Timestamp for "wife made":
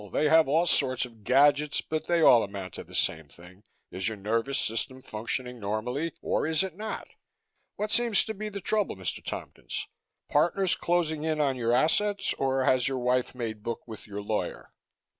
12.97-13.61